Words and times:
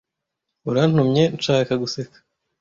Urantumye 0.69 1.23
nshaka 1.37 1.71
guseka. 1.81 2.17